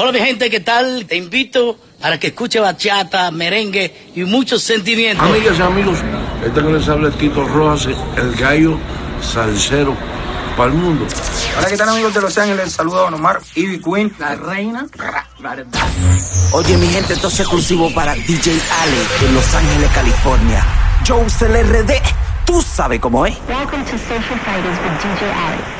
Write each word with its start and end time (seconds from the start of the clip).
Hola 0.00 0.12
mi 0.12 0.20
gente, 0.20 0.48
¿qué 0.48 0.60
tal? 0.60 1.06
Te 1.06 1.16
invito 1.16 1.76
para 2.00 2.20
que 2.20 2.28
escuche 2.28 2.60
bachata, 2.60 3.32
merengue 3.32 4.12
y 4.14 4.22
muchos 4.22 4.62
sentimientos. 4.62 5.28
Amigas 5.28 5.58
y 5.58 5.62
amigos, 5.62 5.98
este 6.46 6.62
que 6.62 6.68
les 6.68 6.88
habla 6.88 7.08
es 7.08 7.18
Tito 7.18 7.44
Rojas, 7.44 7.88
el 8.16 8.36
gallo 8.36 8.78
salsero 9.20 9.96
para 10.56 10.70
el 10.70 10.78
mundo. 10.78 11.04
Hola, 11.58 11.68
¿qué 11.68 11.76
tal 11.76 11.88
amigos 11.88 12.14
de 12.14 12.20
Los 12.20 12.38
Ángeles? 12.38 12.72
Saludos 12.74 13.10
a 13.10 13.14
Omar, 13.16 13.40
Ivy 13.56 13.80
Queen, 13.80 14.12
la 14.20 14.36
reina. 14.36 14.86
Oye, 16.52 16.76
mi 16.76 16.86
gente, 16.86 17.14
esto 17.14 17.26
es 17.26 17.40
exclusivo 17.40 17.92
para 17.92 18.14
DJ 18.14 18.52
Ale 18.52 19.26
en 19.26 19.34
Los 19.34 19.52
Ángeles, 19.52 19.90
California. 19.90 20.64
Joe 21.08 21.24
RD, 21.24 21.90
tú 22.44 22.62
sabes 22.62 23.00
cómo 23.00 23.26
es. 23.26 23.36
Welcome 23.48 23.82
to 23.82 23.98
Social 23.98 24.38
Fighters 24.44 24.78
with 24.78 24.92
DJ 25.02 25.32
Alex. 25.32 25.77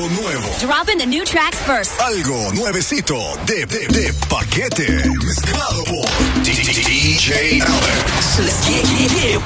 Algo 0.00 0.22
nuevo. 0.22 0.48
Dropping 0.60 0.98
the 0.98 1.06
new 1.06 1.24
tracks 1.24 1.58
first. 1.62 2.00
Algo 2.00 2.52
nuevecito 2.54 3.16
de, 3.46 3.66
de, 3.66 3.86
de 3.88 4.12
paquete. 4.28 4.88
Mezclado 5.24 5.84
por 5.84 6.08
DJ 6.42 7.60
Alex. 7.60 8.38
Let's 8.38 8.66
get, 8.66 8.86
get, 8.86 9.10
get. 9.10 9.40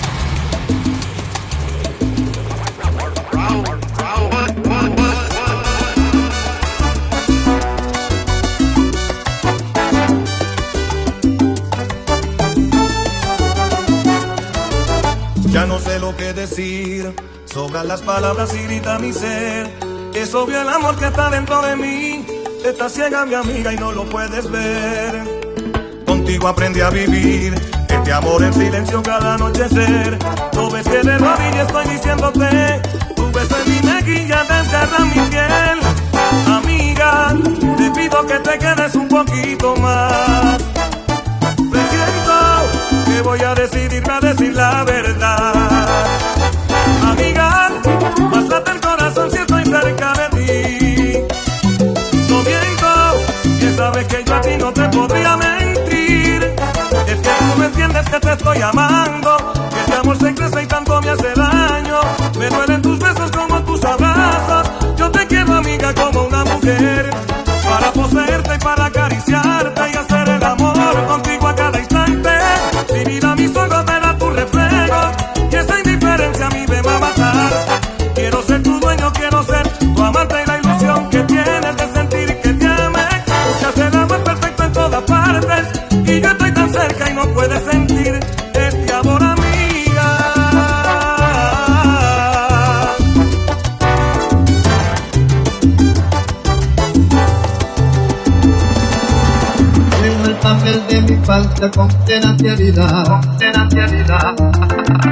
Ya 15.50 15.66
no 15.66 15.78
sé 15.78 16.00
lo 16.00 16.16
que 16.16 16.32
decir, 16.32 17.14
sobran 17.46 17.86
las 17.86 18.02
palabras 18.02 18.52
y 18.54 18.62
grita 18.64 18.98
mi 18.98 19.12
ser. 19.12 19.83
Es 20.14 20.32
obvio 20.32 20.62
el 20.62 20.68
amor 20.68 20.96
que 20.96 21.06
está 21.06 21.28
dentro 21.28 21.60
de 21.62 21.74
mí, 21.76 22.24
está 22.64 22.88
ciega 22.88 23.26
mi 23.26 23.34
amiga 23.34 23.72
y 23.72 23.76
no 23.76 23.90
lo 23.90 24.04
puedes 24.08 24.48
ver. 24.48 25.42
Contigo 26.06 26.46
aprendí 26.46 26.80
a 26.80 26.90
vivir, 26.90 27.54
este 27.88 28.12
amor 28.12 28.42
en 28.44 28.54
silencio 28.54 29.02
cada 29.02 29.34
anochecer. 29.34 30.16
No 30.54 30.70
ves 30.70 30.84
que 30.84 31.02
de 31.02 31.18
rodillas 31.18 31.66
estoy 31.66 31.88
diciéndote, 31.88 32.82
tu 33.16 33.32
beso 33.32 33.56
en 33.58 33.70
mi 33.70 33.80
mejilla 33.90 34.44
te 34.46 34.58
enterra 34.58 34.98
mi 35.00 35.20
piel. 35.30 35.78
Amiga, 36.46 37.34
te 37.76 37.90
pido 37.90 38.26
que 38.26 38.38
te 38.38 38.58
quedes 38.58 38.94
un 38.94 39.08
poquito 39.08 39.76
más. 39.76 40.62
Presiento 41.70 43.04
que 43.06 43.20
voy 43.22 43.40
a 43.40 43.54
decidirme 43.54 44.12
a 44.12 44.20
decir 44.20 44.54
la 44.54 44.84
verdad. 44.84 46.33
Sabes 54.04 54.24
que 54.24 54.24
yo 54.24 54.34
a 54.34 54.40
ti 54.40 54.50
no 54.58 54.72
te 54.72 54.88
podría 54.88 55.36
mentir. 55.36 56.54
Es 57.06 57.20
que 57.20 57.30
tú 57.38 57.58
me 57.58 57.66
entiendes 57.66 58.08
que 58.08 58.20
te 58.20 58.32
estoy 58.32 58.62
amando, 58.62 59.36
que 59.70 59.80
este 59.80 59.94
amor 59.94 60.18
se 60.18 60.34
crece 60.34 60.62
y 60.62 60.66
tanto 60.66 61.00
me 61.02 61.10
hace 61.10 61.32
daño. 61.34 62.00
Me 62.38 62.48
duelen 62.48 62.82
tus 62.82 62.98
besos 62.98 63.30
como 63.30 63.60
tus 63.62 63.84
abrazos. 63.84 64.70
Yo 64.96 65.10
te 65.10 65.26
quiero 65.26 65.54
amiga 65.54 65.94
como 65.94 66.24
una 66.24 66.44
mujer, 66.44 67.10
para 67.68 67.92
poseerte 67.92 68.54
y 68.54 68.58
para 68.58 68.84
acariciarte 68.86 69.90
y 69.92 69.96
hacer 69.96 70.28
el 70.28 70.44
amor 70.44 71.06
contigo 71.06 71.23
mi 101.64 101.64
falsa 101.64 101.70
con 101.70 101.88
tenacidad. 102.04 103.20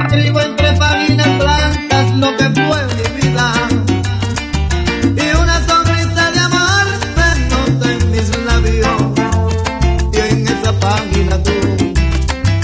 Escribo 0.07 0.39
entre 0.41 0.73
páginas 0.73 1.39
blancas 1.39 2.11
lo 2.17 2.35
que 2.37 2.43
fue 2.43 2.85
mi 2.95 3.03
vida. 3.21 3.53
Y 5.15 5.17
una 5.41 5.57
sonrisa 5.67 6.31
de 6.31 6.39
amor 6.39 6.85
se 7.15 7.27
nota 7.49 7.85
en 7.91 8.01
mis 8.11 8.27
labios. 8.45 9.01
Y 10.11 10.17
en 10.17 10.47
esa 10.47 10.71
página 10.79 11.35
tú, 11.43 11.53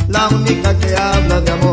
la 0.07 0.27
única 0.27 0.73
que 0.77 0.95
habla 0.95 1.41
de 1.41 1.51
amor. 1.51 1.68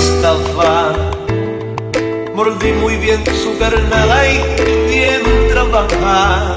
estaba. 0.00 0.92
Mordí 2.34 2.72
muy 2.72 2.96
bien 2.96 3.22
su 3.42 3.58
carnada 3.58 4.18
y 4.28 4.36
bien 4.88 5.22
trabaja. 5.52 6.56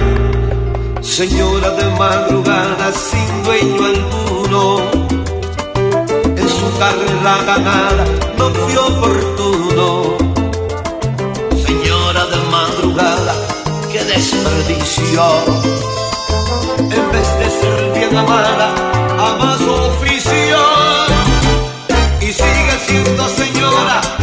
Señora 1.02 1.70
de 1.72 1.86
madrugada 2.00 2.88
sin 3.10 3.44
dueño 3.44 3.86
alguno, 3.94 4.62
en 6.42 6.50
su 6.58 6.68
carrera 6.80 7.36
ganada 7.50 8.06
no 8.38 8.46
fue 8.50 8.78
oportuno. 8.78 9.88
Señora 11.66 12.24
de 12.34 12.40
madrugada, 12.56 13.34
qué 13.92 14.04
desperdicio. 14.04 15.24
En 16.98 17.06
vez 17.14 17.30
de 17.40 17.48
ser 17.60 17.92
bien 17.98 18.18
amada, 18.18 18.68
ama 19.20 19.58
su 19.58 19.72
oficio 19.72 20.83
señora 23.28 24.23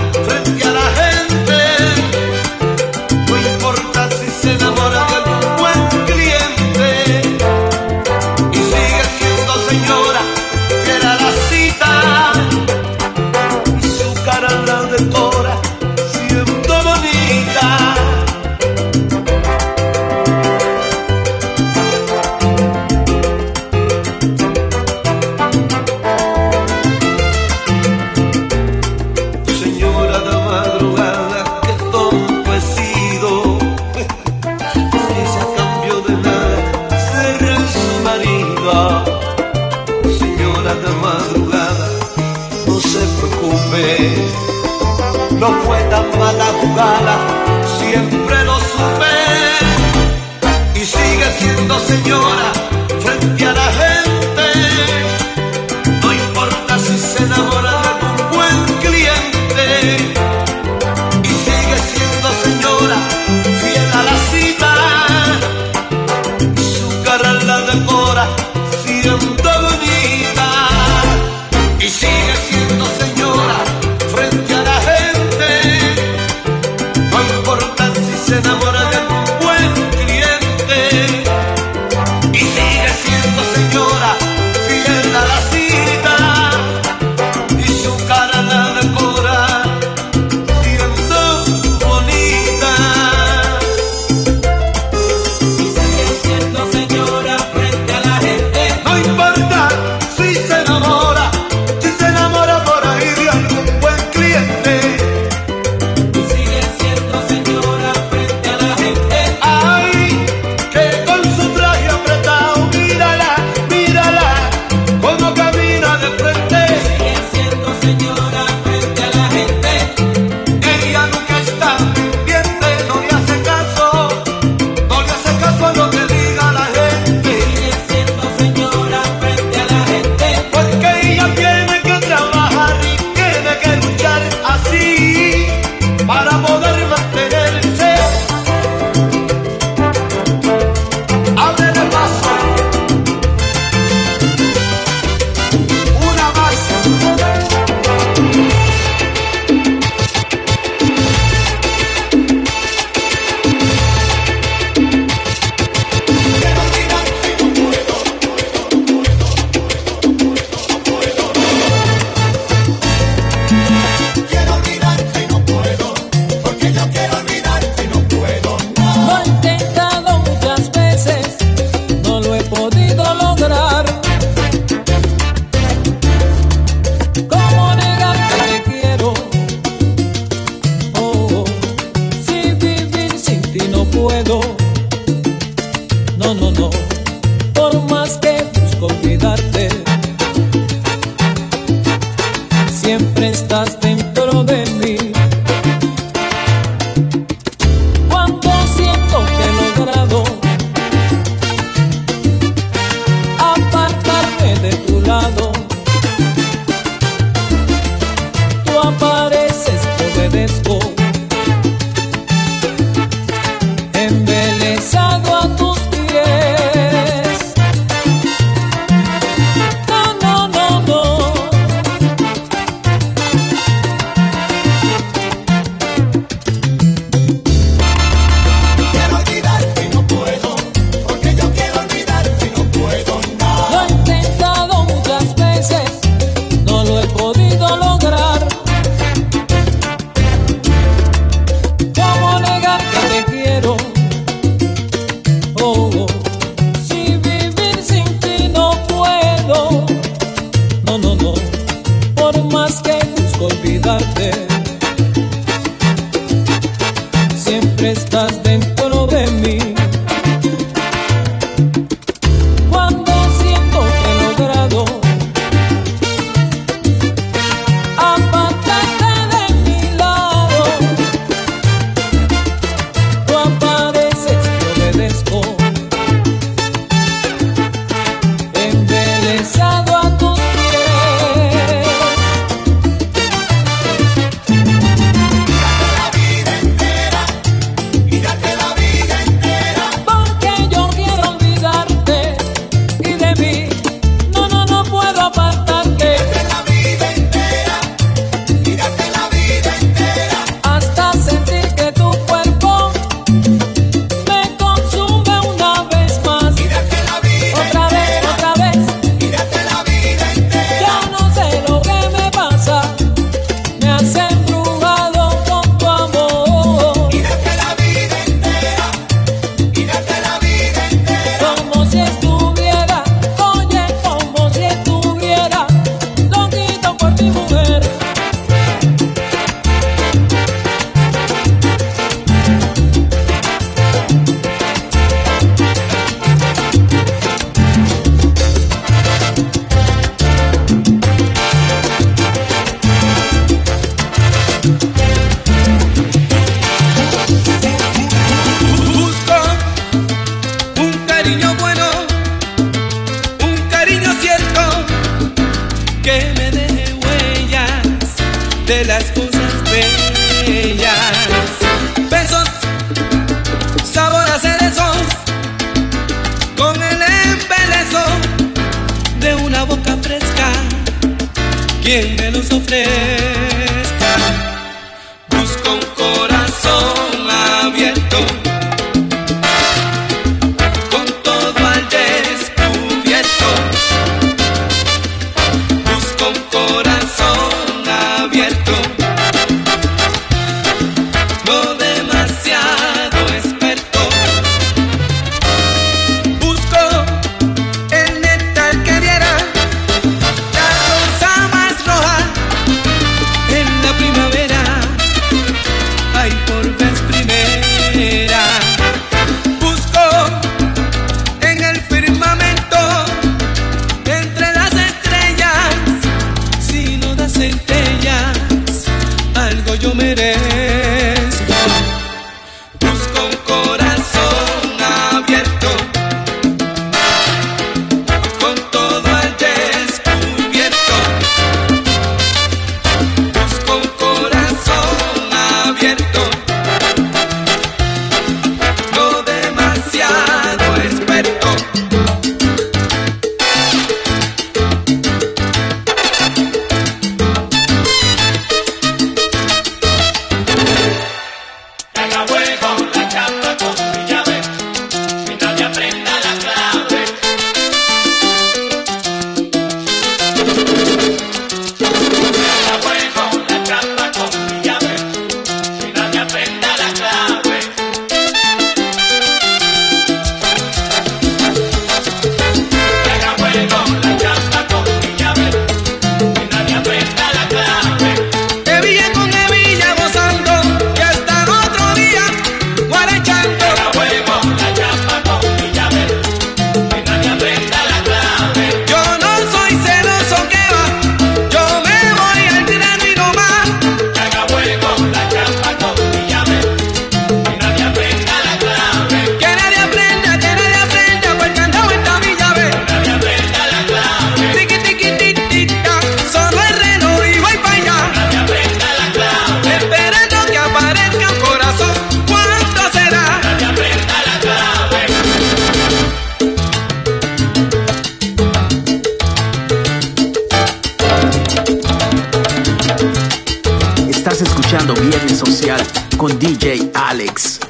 Social 525.40 525.80
con 526.18 526.38
DJ 526.38 526.90
Alex. 526.92 527.60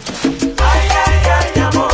Bailando, 0.57 1.89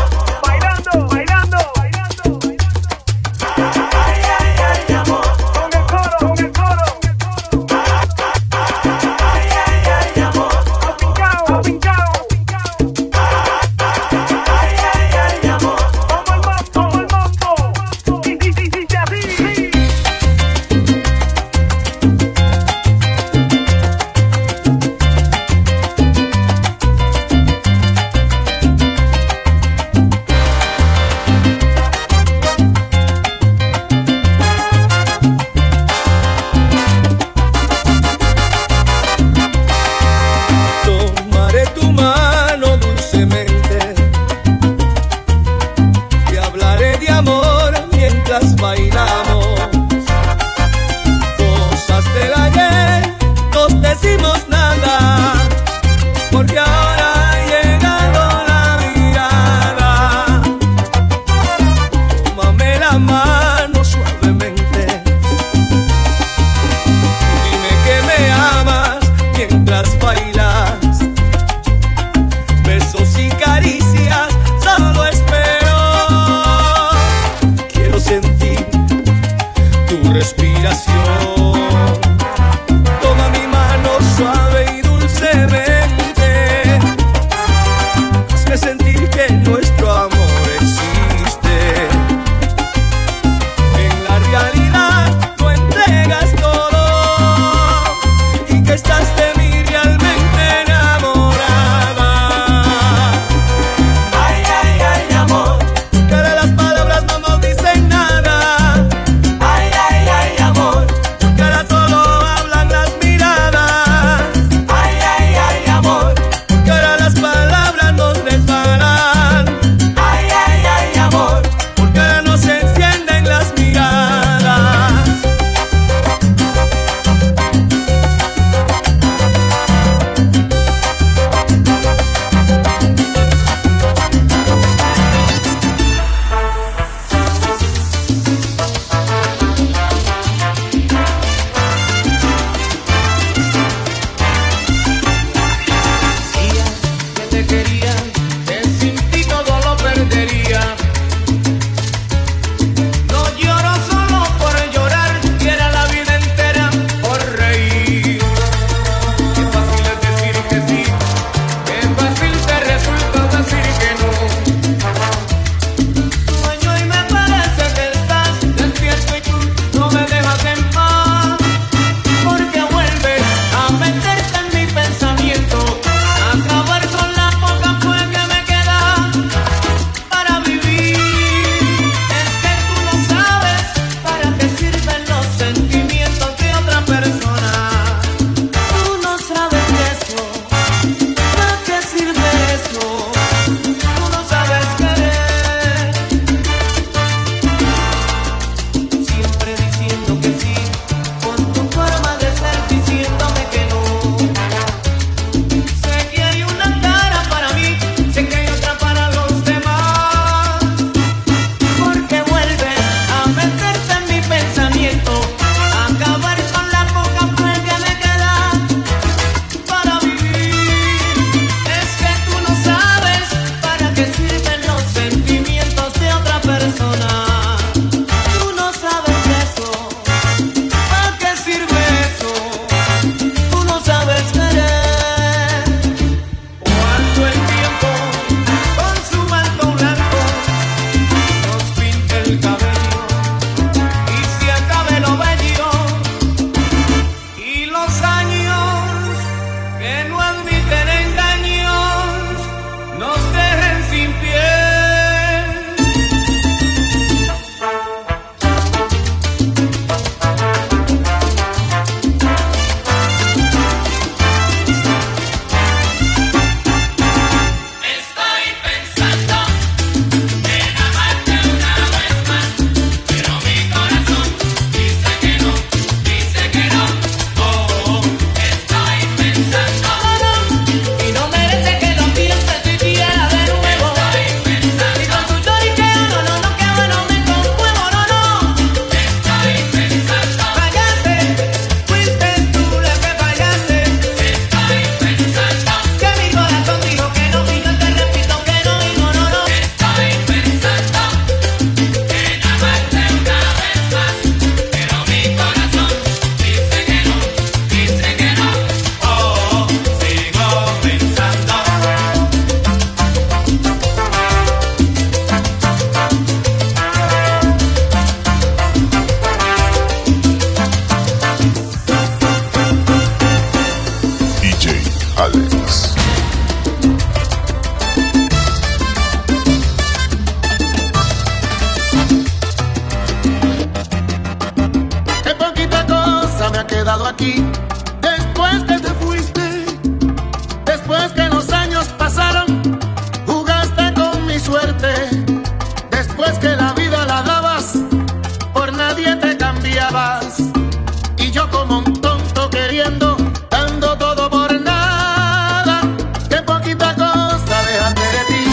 y 351.18 351.30
yo 351.32 351.50
como 351.50 351.80
un 351.80 352.00
tonto 352.00 352.48
queriendo, 352.48 353.14
dando 353.50 353.94
todo 353.98 354.30
por 354.30 354.58
nada. 354.58 355.82
Qué 356.30 356.36
poquita 356.36 356.94
cosa 356.94 357.56
dejaste 357.68 358.00
de 358.00 358.24
ti, 358.26 358.44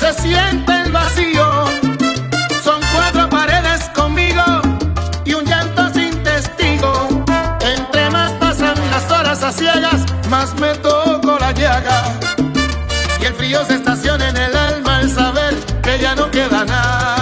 se 0.00 0.12
siente 0.22 0.72
el 0.82 0.90
vacío. 0.90 1.66
Son 2.64 2.80
cuatro 2.92 3.28
paredes 3.28 3.88
conmigo 3.94 4.42
y 5.24 5.34
un 5.34 5.44
llanto 5.44 5.88
sin 5.94 6.20
testigo. 6.24 7.24
Entre 7.60 8.10
más 8.10 8.32
pasan 8.32 8.74
las 8.90 9.08
horas 9.08 9.42
a 9.44 9.52
ciegas, 9.52 10.04
más 10.28 10.52
me 10.58 10.74
toco 10.78 11.38
la 11.38 11.52
llaga. 11.52 12.12
Y 13.20 13.24
el 13.24 13.34
frío 13.34 13.64
se 13.66 13.74
estaciona 13.74 14.30
en 14.30 14.36
el 14.36 14.56
alma 14.56 14.96
al 14.96 15.10
saber 15.10 15.54
que 15.80 15.96
ya 16.00 16.16
no 16.16 16.28
queda 16.28 16.64
nada. 16.64 17.15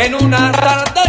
en 0.00 0.14
una 0.14 0.52
tarde 0.52 1.07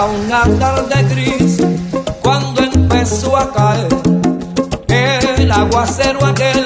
era 0.00 0.06
una 0.06 0.58
tarde 0.58 1.02
gris 1.10 1.58
cuando 2.22 2.62
empezó 2.62 3.36
a 3.36 3.52
caer 3.52 5.24
el 5.36 5.52
aguacero 5.52 6.24
aquel. 6.24 6.59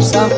Me 0.00 0.29